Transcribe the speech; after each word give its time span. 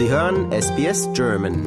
Sie 0.00 0.08
hören 0.08 0.50
SBS 0.50 1.10
German. 1.12 1.62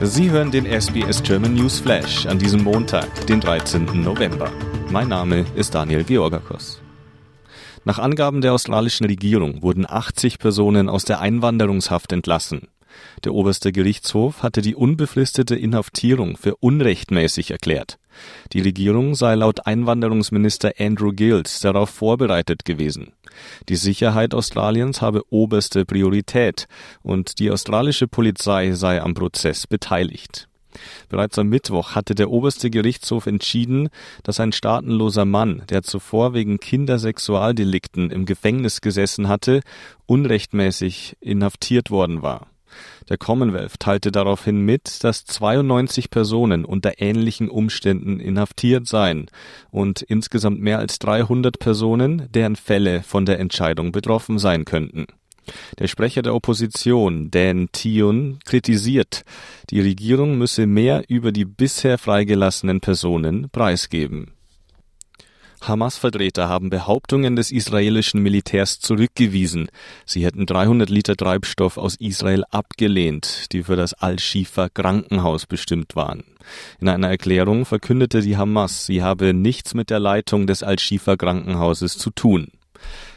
Sie 0.00 0.30
hören 0.30 0.52
den 0.52 0.64
SBS 0.66 1.24
German 1.24 1.54
News 1.54 1.80
Flash 1.80 2.26
an 2.26 2.38
diesem 2.38 2.62
Montag, 2.62 3.26
den 3.26 3.40
13. 3.40 4.00
November. 4.00 4.48
Mein 4.92 5.08
Name 5.08 5.44
ist 5.56 5.74
Daniel 5.74 6.04
Georgakos. 6.04 6.80
Nach 7.84 7.98
Angaben 7.98 8.42
der 8.42 8.52
australischen 8.52 9.06
Regierung 9.06 9.60
wurden 9.60 9.86
80 9.88 10.38
Personen 10.38 10.88
aus 10.88 11.04
der 11.04 11.18
Einwanderungshaft 11.18 12.12
entlassen. 12.12 12.68
Der 13.24 13.34
oberste 13.34 13.72
Gerichtshof 13.72 14.42
hatte 14.42 14.62
die 14.62 14.74
unbefristete 14.74 15.56
Inhaftierung 15.56 16.36
für 16.36 16.56
unrechtmäßig 16.56 17.50
erklärt. 17.50 17.98
Die 18.52 18.60
Regierung 18.60 19.14
sei 19.14 19.34
laut 19.34 19.66
Einwanderungsminister 19.66 20.72
Andrew 20.78 21.12
Gills 21.12 21.60
darauf 21.60 21.90
vorbereitet 21.90 22.64
gewesen. 22.64 23.12
Die 23.68 23.76
Sicherheit 23.76 24.34
Australiens 24.34 25.02
habe 25.02 25.22
oberste 25.30 25.84
Priorität 25.84 26.66
und 27.02 27.38
die 27.38 27.50
australische 27.50 28.08
Polizei 28.08 28.72
sei 28.72 29.02
am 29.02 29.14
Prozess 29.14 29.66
beteiligt. 29.66 30.48
Bereits 31.08 31.38
am 31.38 31.48
Mittwoch 31.48 31.94
hatte 31.94 32.14
der 32.14 32.30
oberste 32.30 32.70
Gerichtshof 32.70 33.26
entschieden, 33.26 33.88
dass 34.22 34.40
ein 34.40 34.52
staatenloser 34.52 35.24
Mann, 35.24 35.62
der 35.68 35.82
zuvor 35.82 36.34
wegen 36.34 36.58
Kindersexualdelikten 36.58 38.10
im 38.10 38.26
Gefängnis 38.26 38.80
gesessen 38.80 39.28
hatte, 39.28 39.60
unrechtmäßig 40.06 41.16
inhaftiert 41.20 41.90
worden 41.90 42.22
war. 42.22 42.48
Der 43.08 43.18
Commonwealth 43.18 43.78
teilte 43.78 44.10
daraufhin 44.10 44.60
mit, 44.60 45.04
dass 45.04 45.24
92 45.24 46.10
Personen 46.10 46.64
unter 46.64 47.00
ähnlichen 47.00 47.48
Umständen 47.48 48.20
inhaftiert 48.20 48.86
seien 48.86 49.26
und 49.70 50.02
insgesamt 50.02 50.60
mehr 50.60 50.78
als 50.78 50.98
300 50.98 51.58
Personen, 51.58 52.28
deren 52.32 52.56
Fälle 52.56 53.02
von 53.02 53.26
der 53.26 53.38
Entscheidung 53.38 53.92
betroffen 53.92 54.38
sein 54.38 54.64
könnten. 54.64 55.06
Der 55.78 55.86
Sprecher 55.86 56.22
der 56.22 56.34
Opposition, 56.34 57.30
Dan 57.30 57.68
Tion, 57.72 58.38
kritisiert, 58.44 59.22
die 59.70 59.80
Regierung 59.80 60.38
müsse 60.38 60.66
mehr 60.66 61.04
über 61.08 61.32
die 61.32 61.44
bisher 61.44 61.98
freigelassenen 61.98 62.80
Personen 62.80 63.48
preisgeben. 63.50 64.32
Hamas-Vertreter 65.68 66.48
haben 66.48 66.70
Behauptungen 66.70 67.36
des 67.36 67.50
israelischen 67.50 68.22
Militärs 68.22 68.78
zurückgewiesen. 68.78 69.68
Sie 70.04 70.24
hätten 70.24 70.46
300 70.46 70.90
Liter 70.90 71.16
Treibstoff 71.16 71.76
aus 71.76 71.96
Israel 71.96 72.44
abgelehnt, 72.50 73.52
die 73.52 73.62
für 73.62 73.76
das 73.76 73.94
Al-Shifa 73.94 74.68
Krankenhaus 74.68 75.46
bestimmt 75.46 75.96
waren. 75.96 76.24
In 76.80 76.88
einer 76.88 77.08
Erklärung 77.08 77.64
verkündete 77.64 78.20
die 78.20 78.36
Hamas, 78.36 78.86
sie 78.86 79.02
habe 79.02 79.34
nichts 79.34 79.74
mit 79.74 79.90
der 79.90 80.00
Leitung 80.00 80.46
des 80.46 80.62
Al-Shifa 80.62 81.16
Krankenhauses 81.16 81.98
zu 81.98 82.10
tun. 82.10 82.48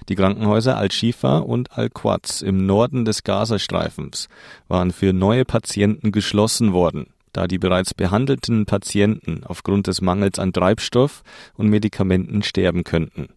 Die 0.07 0.15
Krankenhäuser 0.15 0.77
Al-Shifa 0.77 1.37
und 1.37 1.77
Al-Quds 1.77 2.41
im 2.41 2.65
Norden 2.65 3.05
des 3.05 3.23
Gazastreifens 3.23 4.27
waren 4.67 4.91
für 4.91 5.13
neue 5.13 5.45
Patienten 5.45 6.11
geschlossen 6.11 6.73
worden 6.73 7.07
da 7.33 7.47
die 7.47 7.57
bereits 7.57 7.93
behandelten 7.93 8.65
Patienten 8.65 9.43
aufgrund 9.45 9.87
des 9.87 10.01
Mangels 10.01 10.39
an 10.39 10.53
Treibstoff 10.53 11.23
und 11.55 11.67
Medikamenten 11.67 12.43
sterben 12.43 12.83
könnten. 12.83 13.29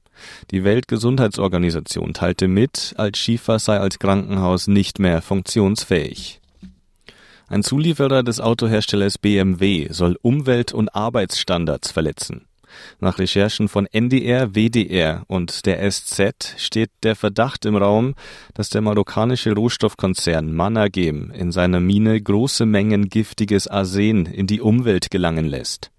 Die 0.50 0.64
Weltgesundheitsorganisation 0.64 2.14
teilte 2.14 2.48
mit, 2.48 2.94
Al-Shifa 2.96 3.58
sei 3.58 3.78
als 3.78 3.98
Krankenhaus 3.98 4.68
nicht 4.68 4.98
mehr 4.98 5.22
funktionsfähig. 5.22 6.40
Ein 7.48 7.62
Zulieferer 7.62 8.22
des 8.22 8.40
Autoherstellers 8.40 9.18
BMW 9.18 9.88
soll 9.90 10.18
Umwelt- 10.22 10.72
und 10.72 10.94
Arbeitsstandards 10.94 11.90
verletzen. 11.90 12.46
Nach 13.00 13.18
Recherchen 13.18 13.68
von 13.68 13.86
NDR, 13.86 14.54
WDR 14.54 15.24
und 15.26 15.66
der 15.66 15.90
SZ 15.90 16.54
steht 16.56 16.90
der 17.02 17.16
Verdacht 17.16 17.64
im 17.64 17.76
Raum, 17.76 18.14
dass 18.54 18.70
der 18.70 18.80
marokkanische 18.80 19.52
Rohstoffkonzern 19.52 20.52
Managem 20.52 21.30
in 21.30 21.52
seiner 21.52 21.80
Mine 21.80 22.20
große 22.20 22.66
Mengen 22.66 23.08
giftiges 23.08 23.66
Arsen 23.68 24.26
in 24.26 24.46
die 24.46 24.60
Umwelt 24.60 25.10
gelangen 25.10 25.46
lässt. 25.46 25.90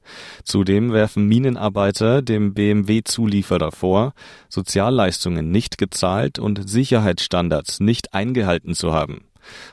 Zudem 0.43 0.91
werfen 0.91 1.27
Minenarbeiter 1.27 2.21
dem 2.21 2.53
BMW-Zulieferer 2.53 3.71
vor, 3.71 4.13
Sozialleistungen 4.49 5.51
nicht 5.51 5.77
gezahlt 5.77 6.39
und 6.39 6.69
Sicherheitsstandards 6.69 7.79
nicht 7.79 8.13
eingehalten 8.13 8.75
zu 8.75 8.93
haben. 8.93 9.25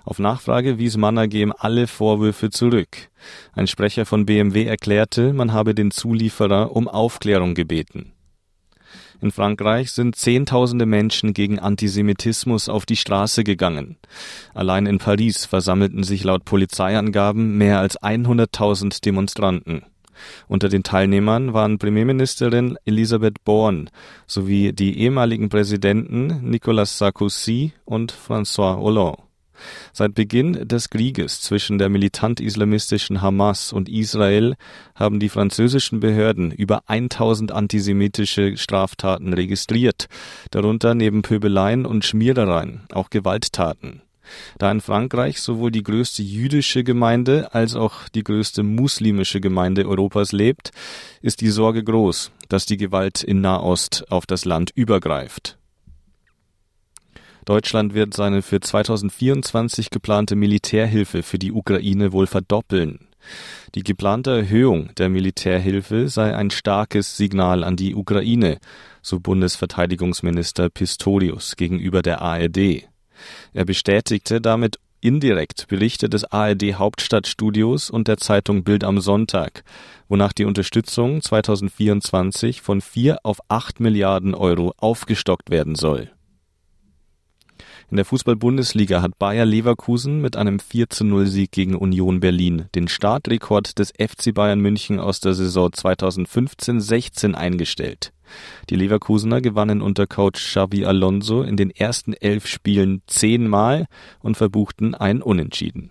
Auf 0.05 0.19
Nachfrage 0.19 0.79
wies 0.79 0.97
Mannergem 0.97 1.53
alle 1.57 1.87
Vorwürfe 1.87 2.51
zurück. 2.51 3.09
Ein 3.53 3.67
Sprecher 3.67 4.07
von 4.07 4.27
BMW 4.27 4.65
erklärte, 4.65 5.33
man 5.33 5.53
habe 5.53 5.75
den 5.75 5.91
Zulieferer 5.91 6.75
um 6.75 6.89
Aufklärung 6.89 7.55
gebeten. 7.55 8.13
In 9.23 9.31
Frankreich 9.31 9.93
sind 9.93 10.17
Zehntausende 10.17 10.87
Menschen 10.87 11.35
gegen 11.35 11.59
Antisemitismus 11.59 12.71
auf 12.71 12.87
die 12.87 12.97
Straße 12.97 13.45
gegangen. 13.45 13.99
Allein 14.55 14.87
in 14.87 14.99
Paris 14.99 15.45
versammelten 15.45 16.05
sich 16.05 16.25
laut 16.25 16.47
Polizeiangaben 16.47 17.59
mehr 17.59 17.81
als 17.81 18.01
100.000 18.01 19.05
Demonstranten. 19.05 19.83
Unter 20.49 20.69
den 20.69 20.83
Teilnehmern 20.83 21.53
waren 21.53 21.79
Premierministerin 21.79 22.77
Elisabeth 22.85 23.45
Born 23.45 23.91
sowie 24.27 24.73
die 24.73 24.99
ehemaligen 24.99 25.49
Präsidenten 25.49 26.49
Nicolas 26.49 26.99
Sarkozy 26.99 27.73
und 27.85 28.13
François 28.13 28.79
Hollande. 28.79 29.30
Seit 29.93 30.15
Beginn 30.15 30.69
des 30.69 30.91
Krieges 30.91 31.41
zwischen 31.41 31.79
der 31.79 31.89
militant-islamistischen 31.89 33.23
Hamas 33.23 33.73
und 33.73 33.89
Israel 33.89 34.55
haben 34.95 35.21
die 35.21 35.29
französischen 35.29 36.01
Behörden 36.01 36.53
über 36.53 36.83
1000 36.87 37.53
antisemitische 37.53 38.57
Straftaten 38.57 39.33
registriert, 39.33 40.07
darunter 40.51 40.95
neben 40.95 41.23
Pöbeleien 41.23 41.87
und 41.87 42.05
Schmierereien 42.05 42.83
auch 42.93 43.11
Gewalttaten. 43.11 44.03
Da 44.59 44.71
in 44.71 44.81
Frankreich 44.81 45.41
sowohl 45.41 45.71
die 45.71 45.83
größte 45.83 46.23
jüdische 46.23 46.85
Gemeinde 46.85 47.53
als 47.55 47.75
auch 47.75 48.09
die 48.09 48.25
größte 48.25 48.63
muslimische 48.63 49.41
Gemeinde 49.41 49.87
Europas 49.87 50.33
lebt, 50.33 50.71
ist 51.23 51.41
die 51.41 51.51
Sorge 51.51 51.83
groß, 51.83 52.31
dass 52.49 52.67
die 52.67 52.77
Gewalt 52.77 53.23
in 53.23 53.41
Nahost 53.41 54.05
auf 54.11 54.27
das 54.27 54.45
Land 54.45 54.71
übergreift. 54.75 55.60
Deutschland 57.45 57.95
wird 57.95 58.15
seine 58.15 58.43
für 58.43 58.61
2024 58.61 59.91
geplante 59.91 60.37
Militärhilfe 60.37 61.23
für 61.23 61.39
die 61.39 61.53
Ukraine 61.53 62.13
wohl 62.13 62.27
verdoppeln. 62.27 63.09
Die 63.75 63.83
geplante 63.83 64.31
Erhöhung 64.31 64.91
der 64.97 65.09
Militärhilfe 65.09 66.09
sei 66.09 66.35
ein 66.35 66.51
starkes 66.51 67.17
Signal 67.17 67.65
an 67.65 67.77
die 67.77 67.95
Ukraine, 67.95 68.59
so 69.03 69.21
Bundesverteidigungsminister 69.21 70.71
Pistorius 70.71 71.57
gegenüber 71.57 72.03
der 72.03 72.23
ARD. 72.23 72.89
Er 73.53 73.65
bestätigte 73.65 74.41
damit 74.41 74.79
indirekt 75.01 75.69
Berichte 75.69 76.09
des 76.09 76.25
ARD 76.25 76.75
Hauptstadtstudios 76.75 77.91
und 77.91 78.09
der 78.09 78.19
Zeitung 78.19 78.65
Bild 78.65 78.85
am 78.85 79.01
Sonntag, 79.01 79.65
wonach 80.09 80.33
die 80.33 80.45
Unterstützung 80.45 81.23
2024 81.23 82.61
von 82.61 82.81
vier 82.81 83.19
auf 83.23 83.41
acht 83.49 83.81
Milliarden 83.81 84.35
Euro 84.35 84.75
aufgestockt 84.79 85.51
werden 85.51 85.75
soll. 85.75 86.11
In 87.91 87.97
der 87.97 88.05
Fußball-Bundesliga 88.05 89.03
hat 89.03 89.19
Bayer 89.19 89.45
Leverkusen 89.45 90.21
mit 90.21 90.37
einem 90.37 90.59
4-0-Sieg 90.59 91.51
gegen 91.51 91.75
Union 91.75 92.21
Berlin 92.21 92.67
den 92.77 92.87
Startrekord 92.87 93.81
des 93.81 93.91
FC 93.91 94.33
Bayern 94.33 94.61
München 94.61 95.01
aus 95.01 95.19
der 95.19 95.35
Saison 95.35 95.71
2015-16 95.71 97.35
eingestellt. 97.35 98.13
Die 98.69 98.77
Leverkusener 98.77 99.41
gewannen 99.41 99.83
unter 99.83 100.07
Coach 100.07 100.41
Xavi 100.41 100.85
Alonso 100.85 101.43
in 101.43 101.57
den 101.57 101.71
ersten 101.71 102.13
elf 102.13 102.47
Spielen 102.47 103.03
zehnmal 103.09 103.87
und 104.21 104.37
verbuchten 104.37 104.95
ein 104.95 105.21
Unentschieden. 105.21 105.91